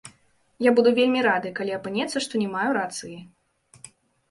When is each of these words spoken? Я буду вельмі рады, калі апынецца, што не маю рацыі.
Я 0.67 0.71
буду 0.79 0.93
вельмі 0.99 1.21
рады, 1.27 1.51
калі 1.61 1.77
апынецца, 1.79 2.17
што 2.25 2.33
не 2.47 2.51
маю 2.57 2.71
рацыі. 2.81 3.17